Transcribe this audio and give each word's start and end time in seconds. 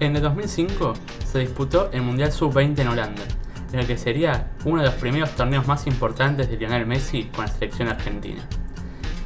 En 0.00 0.14
el 0.14 0.22
2005 0.22 0.94
se 1.30 1.40
disputó 1.40 1.90
el 1.92 2.02
Mundial 2.02 2.30
Sub-20 2.30 2.78
en 2.78 2.88
Holanda, 2.88 3.22
en 3.72 3.80
el 3.80 3.86
que 3.86 3.98
sería 3.98 4.52
uno 4.64 4.82
de 4.82 4.88
los 4.88 4.94
primeros 4.94 5.30
torneos 5.30 5.66
más 5.66 5.86
importantes 5.86 6.48
de 6.48 6.56
Lionel 6.56 6.86
Messi 6.86 7.24
con 7.24 7.44
la 7.44 7.50
selección 7.50 7.88
argentina. 7.88 8.42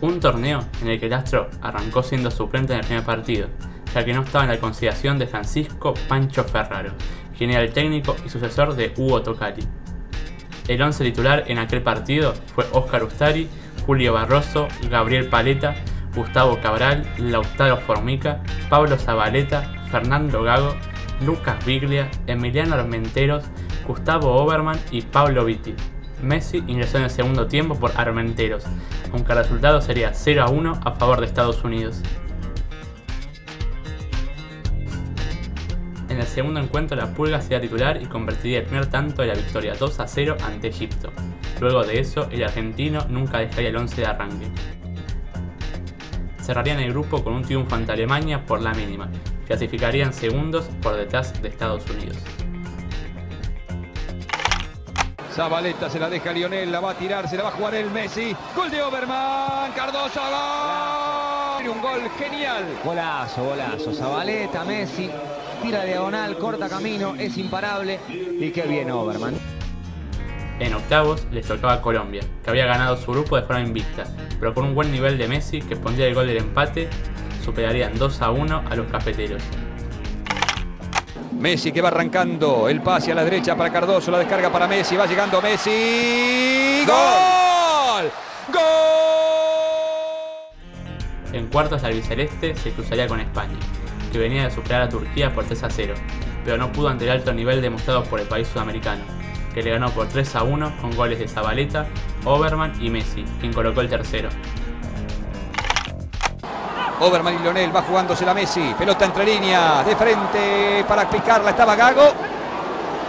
Un 0.00 0.20
torneo 0.20 0.64
en 0.82 0.88
el 0.88 1.00
que 1.00 1.06
el 1.06 1.12
astro 1.14 1.48
arrancó 1.62 2.02
siendo 2.02 2.30
suplente 2.30 2.72
en 2.72 2.80
el 2.80 2.86
primer 2.86 3.04
partido, 3.04 3.48
ya 3.94 4.04
que 4.04 4.12
no 4.12 4.22
estaba 4.22 4.44
en 4.44 4.50
la 4.50 4.58
consideración 4.58 5.18
de 5.18 5.26
Francisco 5.26 5.94
Pancho 6.08 6.44
Ferraro, 6.44 6.92
quien 7.36 7.72
técnico 7.72 8.16
y 8.24 8.28
sucesor 8.28 8.74
de 8.74 8.92
Hugo 8.96 9.22
Tocali. 9.22 9.66
El 10.68 10.82
once 10.82 11.04
titular 11.04 11.44
en 11.46 11.58
aquel 11.58 11.82
partido 11.82 12.34
fue 12.54 12.66
Óscar 12.72 13.04
Ustari, 13.04 13.48
Julio 13.86 14.14
Barroso, 14.14 14.68
Gabriel 14.90 15.28
Paleta, 15.28 15.74
Gustavo 16.14 16.58
Cabral, 16.60 17.06
Lautaro 17.18 17.76
Formica, 17.78 18.42
Pablo 18.70 18.96
Zabaleta, 18.96 19.70
Fernando 19.90 20.42
Gago, 20.42 20.74
Lucas 21.24 21.64
Biglia, 21.66 22.10
Emiliano 22.26 22.74
Armenteros, 22.74 23.44
Gustavo 23.86 24.34
Oberman 24.36 24.78
y 24.90 25.02
Pablo 25.02 25.44
Vitti. 25.44 25.74
Messi 26.22 26.64
ingresó 26.66 26.98
en 26.98 27.04
el 27.04 27.10
segundo 27.10 27.46
tiempo 27.46 27.74
por 27.74 27.92
Armenteros, 27.96 28.64
aunque 29.12 29.32
el 29.32 29.38
resultado 29.38 29.80
sería 29.80 30.14
0 30.14 30.42
a 30.42 30.50
1 30.50 30.80
a 30.84 30.92
favor 30.92 31.20
de 31.20 31.26
Estados 31.26 31.62
Unidos. 31.64 32.00
En 36.08 36.20
el 36.20 36.26
segundo 36.26 36.60
encuentro 36.60 36.96
la 36.96 37.12
Pulga 37.12 37.40
sería 37.40 37.60
titular 37.60 38.00
y 38.00 38.06
convertiría 38.06 38.60
el 38.60 38.66
primer 38.66 38.86
tanto 38.86 39.22
de 39.22 39.28
la 39.28 39.34
victoria 39.34 39.74
2 39.74 40.00
a 40.00 40.06
0 40.06 40.36
ante 40.46 40.68
Egipto. 40.68 41.12
Luego 41.60 41.82
de 41.82 41.98
eso, 41.98 42.28
el 42.30 42.44
argentino 42.44 43.04
nunca 43.08 43.38
dejaría 43.38 43.70
el 43.70 43.76
11 43.76 44.00
de 44.00 44.06
arranque. 44.06 44.46
Cerrarían 46.40 46.78
el 46.78 46.92
grupo 46.92 47.24
con 47.24 47.34
un 47.34 47.42
triunfo 47.42 47.74
ante 47.74 47.92
Alemania 47.92 48.44
por 48.46 48.60
la 48.60 48.74
mínima, 48.74 49.08
clasificarían 49.46 50.12
segundos 50.12 50.66
por 50.82 50.96
detrás 50.96 51.40
de 51.42 51.48
Estados 51.48 51.88
Unidos. 51.90 52.18
Zabaleta 55.34 55.90
se 55.90 55.98
la 55.98 56.08
deja 56.08 56.32
Lionel, 56.32 56.70
la 56.70 56.78
va 56.78 56.92
a 56.92 56.94
tirar, 56.94 57.28
se 57.28 57.36
la 57.36 57.42
va 57.42 57.48
a 57.48 57.52
jugar 57.52 57.74
el 57.74 57.90
Messi. 57.90 58.36
Gol 58.54 58.70
de 58.70 58.80
Oberman, 58.80 59.72
Cardoso, 59.72 60.20
gol. 60.20 61.68
Un 61.68 61.82
gol 61.82 62.08
genial. 62.16 62.64
Golazo, 62.84 63.42
golazo. 63.42 63.92
Zabaleta, 63.92 64.64
Messi, 64.64 65.10
tira 65.60 65.82
diagonal, 65.82 66.38
corta 66.38 66.68
camino, 66.68 67.16
es 67.18 67.36
imparable. 67.36 67.98
Y 68.08 68.52
qué 68.52 68.62
bien 68.62 68.92
Oberman. 68.92 69.34
En 70.60 70.72
octavos 70.72 71.26
les 71.32 71.48
tocaba 71.48 71.82
Colombia, 71.82 72.22
que 72.44 72.50
había 72.50 72.66
ganado 72.66 72.96
su 72.96 73.10
grupo 73.10 73.34
de 73.34 73.42
forma 73.42 73.62
invicta, 73.62 74.04
pero 74.38 74.54
con 74.54 74.64
un 74.64 74.74
buen 74.76 74.92
nivel 74.92 75.18
de 75.18 75.26
Messi 75.26 75.60
que 75.60 75.74
pondría 75.74 76.06
el 76.06 76.14
gol 76.14 76.28
del 76.28 76.36
empate 76.36 76.88
superarían 77.44 77.98
2 77.98 78.22
a 78.22 78.30
1 78.30 78.64
a 78.70 78.76
los 78.76 78.86
cafeteros. 78.86 79.42
Messi 81.38 81.72
que 81.72 81.80
va 81.80 81.88
arrancando, 81.88 82.68
el 82.68 82.80
pase 82.80 83.12
a 83.12 83.14
la 83.14 83.24
derecha 83.24 83.56
para 83.56 83.70
Cardoso, 83.70 84.10
la 84.10 84.18
descarga 84.18 84.50
para 84.50 84.66
Messi, 84.66 84.96
va 84.96 85.06
llegando 85.06 85.42
Messi. 85.42 86.84
¡Gol! 86.86 88.10
¡Gol! 88.52 88.62
En 91.32 91.48
cuartos 91.48 91.82
el 91.82 91.88
albiceleste 91.88 92.54
se 92.54 92.70
cruzaría 92.70 93.08
con 93.08 93.20
España, 93.20 93.56
que 94.12 94.18
venía 94.18 94.44
de 94.44 94.50
superar 94.50 94.82
a 94.82 94.88
Turquía 94.88 95.34
por 95.34 95.44
3 95.44 95.62
a 95.64 95.70
0, 95.70 95.94
pero 96.44 96.56
no 96.56 96.72
pudo 96.72 96.88
ante 96.88 97.04
el 97.04 97.10
alto 97.10 97.32
nivel 97.32 97.60
demostrado 97.60 98.04
por 98.04 98.20
el 98.20 98.28
país 98.28 98.46
sudamericano, 98.48 99.02
que 99.52 99.62
le 99.62 99.70
ganó 99.70 99.90
por 99.90 100.06
3 100.08 100.36
a 100.36 100.44
1 100.44 100.76
con 100.80 100.94
goles 100.94 101.18
de 101.18 101.28
Zabaleta, 101.28 101.86
Oberman 102.24 102.72
y 102.80 102.90
Messi, 102.90 103.24
quien 103.40 103.52
colocó 103.52 103.80
el 103.80 103.88
tercero. 103.88 104.28
Oberman 107.00 107.34
y 107.34 107.38
Lionel 107.38 107.74
va 107.74 107.82
jugándose 107.82 108.24
la 108.24 108.34
Messi. 108.34 108.74
Pelota 108.78 109.04
entre 109.04 109.24
líneas, 109.24 109.84
de 109.84 109.96
frente 109.96 110.84
para 110.86 111.10
picarla. 111.10 111.50
Estaba 111.50 111.74
Gago. 111.74 112.12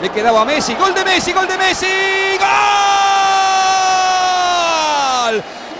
Le 0.00 0.10
quedaba 0.10 0.40
a 0.42 0.44
Messi. 0.44 0.74
Gol 0.74 0.94
de 0.94 1.04
Messi, 1.04 1.32
gol 1.32 1.46
de 1.46 1.58
Messi. 1.58 1.86
¡Gol! 2.38 2.48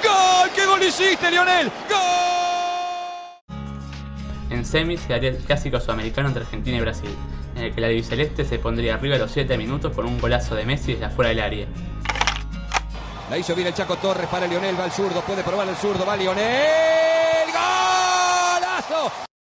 ¡Gol! 0.03 0.51
¡Qué 0.55 0.67
gol 0.67 0.83
hiciste, 0.83 1.31
Lionel! 1.31 1.71
¡Gol! 1.89 1.99
En 4.51 4.65
semis 4.65 5.01
se 5.01 5.15
daría 5.15 5.31
el 5.31 5.39
clásico 5.39 5.81
sudamericano 5.81 6.29
entre 6.29 6.45
Argentina 6.45 6.77
y 6.77 6.81
Brasil, 6.81 7.17
en 7.57 7.65
el 7.65 7.75
que 7.75 7.81
la 7.81 7.89
albiceleste 7.89 8.45
se 8.45 8.59
pondría 8.59 8.95
arriba 8.95 9.17
a 9.17 9.19
los 9.19 9.33
7 9.33 9.59
minutos 9.59 9.93
con 9.95 10.07
un 10.07 10.21
golazo 10.21 10.55
de 10.55 10.65
Messi 10.65 10.93
desde 10.93 11.07
afuera 11.07 11.31
del 11.31 11.41
área. 11.41 11.67
La 13.31 13.39
hizo 13.39 13.55
bien 13.55 13.67
el 13.69 13.75
Chaco 13.75 13.97
Torres 13.97 14.29
para 14.29 14.47
Lionel. 14.47 14.79
Va 14.79 14.85
al 14.85 14.93
zurdo, 14.93 15.23
puede 15.23 15.43
probar 15.43 15.67
el 15.69 15.77
zurdo. 15.77 16.05
Va 16.07 16.17
Lionel. 16.17 17.14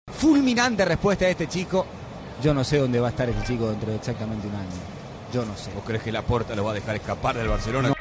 Fulminante 0.06 0.84
respuesta 0.84 1.24
de 1.24 1.32
este 1.32 1.48
chico. 1.48 1.86
Yo 2.42 2.54
no 2.54 2.64
sé 2.64 2.78
dónde 2.78 3.00
va 3.00 3.08
a 3.08 3.10
estar 3.10 3.28
ese 3.28 3.42
chico 3.44 3.68
dentro 3.68 3.90
de 3.90 3.96
exactamente 3.96 4.46
un 4.46 4.54
año. 4.54 4.68
Yo 5.32 5.44
no 5.44 5.56
sé. 5.56 5.72
¿Vos 5.74 5.84
crees 5.84 6.02
que 6.02 6.12
la 6.12 6.22
puerta 6.22 6.54
lo 6.54 6.64
va 6.64 6.72
a 6.72 6.74
dejar 6.74 6.96
escapar 6.96 7.36
del 7.36 7.48
Barcelona? 7.48 7.92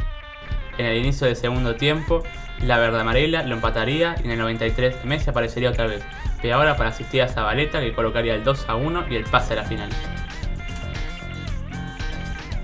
En 0.77 0.85
el 0.85 0.97
inicio 0.97 1.27
del 1.27 1.35
segundo 1.35 1.75
tiempo, 1.75 2.23
la 2.61 2.77
verde 2.77 2.99
amarela 2.99 3.43
lo 3.43 3.55
empataría 3.55 4.15
y 4.21 4.25
en 4.25 4.31
el 4.31 4.39
93 4.39 5.05
Messi 5.05 5.29
aparecería 5.29 5.69
otra 5.69 5.85
vez, 5.85 6.03
pero 6.41 6.55
ahora 6.55 6.75
para 6.75 6.89
asistir 6.89 7.21
a 7.21 7.27
Zabaleta 7.27 7.79
que 7.79 7.93
colocaría 7.93 8.33
el 8.33 8.43
2 8.43 8.65
a 8.67 8.75
1 8.75 9.05
y 9.09 9.15
el 9.15 9.23
pase 9.25 9.53
a 9.53 9.57
la 9.57 9.63
final. 9.63 9.89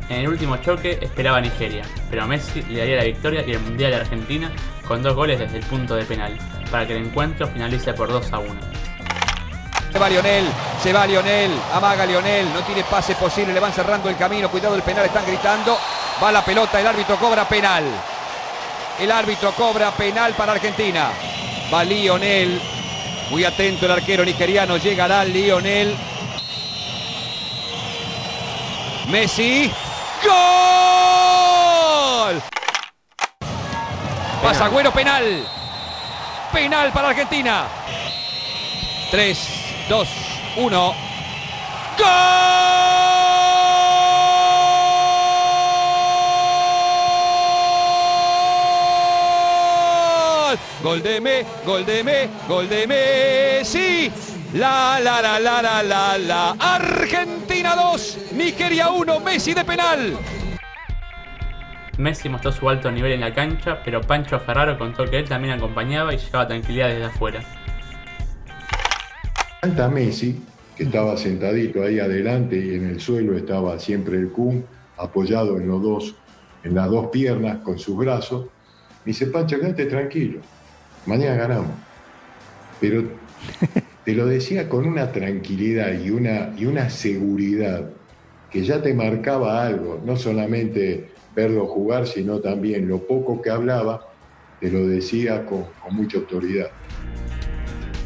En 0.10 0.22
el 0.22 0.28
último 0.28 0.58
choque 0.58 0.98
esperaba 1.02 1.40
Nigeria, 1.40 1.84
pero 2.10 2.26
Messi 2.26 2.64
le 2.64 2.80
daría 2.80 2.98
la 2.98 3.04
victoria 3.04 3.44
y 3.46 3.52
el 3.52 3.60
Mundial 3.60 3.92
de 3.92 3.98
Argentina 3.98 4.52
con 4.88 5.04
dos 5.04 5.16
goles 5.16 5.38
desde 5.38 5.58
el 5.58 5.66
punto 5.66 5.96
de 5.96 6.04
penal, 6.04 6.36
para 6.72 6.88
que 6.88 6.96
el 6.98 7.06
encuentro 7.06 7.46
finalice 7.48 7.94
por 7.94 8.10
2 8.10 8.34
a 8.34 8.40
1. 8.40 8.79
Se 9.92 9.98
va 9.98 10.08
Lionel, 10.08 10.46
se 10.82 10.94
va 10.94 11.08
Lionel, 11.08 11.52
amaga 11.74 12.06
Lionel, 12.06 12.54
no 12.54 12.62
tiene 12.62 12.84
pase 12.84 13.16
posible, 13.16 13.54
le 13.54 13.60
van 13.60 13.74
cerrando 13.74 14.08
el 14.08 14.16
camino, 14.16 14.50
cuidado 14.50 14.76
el 14.76 14.84
penal, 14.84 15.06
están 15.06 15.26
gritando, 15.26 15.78
va 16.22 16.32
la 16.32 16.46
pelota, 16.46 16.80
el 16.80 16.88
árbitro 16.88 17.18
cobra 17.18 17.48
penal. 17.48 17.84
El 19.00 19.12
árbitro 19.12 19.52
cobra 19.54 19.92
penal 19.92 20.34
para 20.34 20.52
Argentina. 20.52 21.10
Va 21.74 21.84
Lionel, 21.84 22.62
muy 23.32 23.44
atento 23.44 23.86
el 23.86 23.92
arquero 23.94 24.24
nigeriano, 24.24 24.78
llegará 24.78 25.26
Lionel. 25.26 25.96
Messi, 29.08 29.72
¡Gol! 30.24 30.40
Pasa 34.44 34.66
Agüero, 34.66 34.92
penal. 34.92 35.48
Penal 36.52 36.92
para 36.92 37.10
Argentina. 37.10 37.68
3, 39.12 39.69
2, 39.90 40.08
1. 40.58 40.96
¡Gol! 41.98 42.06
Gol 50.84 51.02
de 51.02 51.20
Me, 51.20 51.44
gol 51.66 51.84
de 51.88 52.04
Me, 52.04 52.30
gol 52.48 52.70
de 52.70 52.86
Messi. 52.86 54.12
La, 54.54 55.00
la, 55.02 55.24
la, 55.24 55.40
la, 55.40 55.62
la, 55.64 55.82
la, 55.82 56.18
la. 56.20 56.56
Argentina 56.60 57.76
2, 57.76 58.34
Nigeria 58.34 58.90
1, 58.90 59.20
Messi 59.22 59.56
de 59.56 59.66
penal. 59.66 60.16
Messi 61.98 62.30
mostró 62.30 62.52
su 62.52 62.70
alto 62.70 62.92
nivel 62.92 63.14
en 63.14 63.22
la 63.22 63.34
cancha, 63.34 63.82
pero 63.84 64.02
Pancho 64.02 64.40
Ferraro 64.40 64.78
contó 64.78 65.06
que 65.06 65.18
él 65.18 65.28
también 65.28 65.56
acompañaba 65.56 66.14
y 66.14 66.18
llevaba 66.18 66.48
tranquilidad 66.48 66.90
desde 66.90 67.06
afuera. 67.06 67.44
Falta 69.62 69.90
Messi, 69.90 70.40
que 70.78 70.84
estaba 70.84 71.18
sentadito 71.18 71.84
ahí 71.84 72.00
adelante 72.00 72.58
y 72.58 72.76
en 72.76 72.86
el 72.86 73.02
suelo 73.02 73.36
estaba 73.36 73.78
siempre 73.78 74.18
el 74.18 74.30
Kun, 74.30 74.64
apoyado 74.96 75.58
en, 75.58 75.68
los 75.68 75.82
dos, 75.82 76.16
en 76.64 76.76
las 76.76 76.90
dos 76.90 77.08
piernas 77.08 77.58
con 77.58 77.78
sus 77.78 77.98
brazos. 77.98 78.46
Me 79.04 79.12
dice, 79.12 79.28
Pancho, 79.28 79.60
quédate 79.60 79.88
tranquilo, 79.88 80.40
mañana 81.06 81.36
ganamos. 81.36 81.72
Pero 82.80 83.04
te 84.06 84.14
lo 84.14 84.28
decía 84.28 84.70
con 84.70 84.88
una 84.88 85.12
tranquilidad 85.12 85.92
y 85.92 86.10
una, 86.10 86.54
y 86.58 86.64
una 86.64 86.90
seguridad 86.90 87.90
que 88.50 88.64
ya 88.64 88.82
te 88.82 88.94
marcaba 88.94 89.62
algo, 89.62 90.02
no 90.06 90.16
solamente 90.16 91.12
verlo 91.36 91.68
jugar, 91.68 92.08
sino 92.08 92.40
también 92.40 92.88
lo 92.88 93.00
poco 93.00 93.42
que 93.42 93.50
hablaba, 93.50 94.08
te 94.62 94.72
lo 94.72 94.88
decía 94.88 95.46
con, 95.46 95.66
con 95.84 95.98
mucha 95.98 96.18
autoridad. 96.18 96.70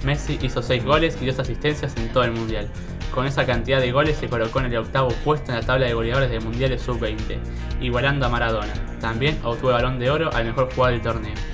Messi 0.04 0.38
hizo 0.42 0.62
6 0.62 0.84
goles 0.86 1.18
y 1.22 1.26
2 1.26 1.40
asistencias 1.40 1.96
en 1.98 2.10
todo 2.10 2.24
el 2.24 2.32
Mundial, 2.32 2.68
Con 3.14 3.28
esa 3.28 3.46
cantidad 3.46 3.80
de 3.80 3.92
goles 3.92 4.18
se 4.18 4.28
colocó 4.28 4.60
en 4.60 4.66
el 4.66 4.78
octavo 4.78 5.10
puesto 5.24 5.52
en 5.52 5.60
la 5.60 5.66
tabla 5.66 5.86
de 5.86 5.94
goleadores 5.94 6.32
de 6.32 6.40
mundiales 6.40 6.82
sub-20, 6.82 7.38
igualando 7.80 8.26
a 8.26 8.30
Maradona. 8.30 8.74
También 9.00 9.38
obtuvo 9.44 9.70
el 9.70 9.76
balón 9.76 10.00
de 10.00 10.10
oro 10.10 10.34
al 10.34 10.46
mejor 10.46 10.74
jugador 10.74 10.94
del 10.94 11.02
torneo. 11.04 11.53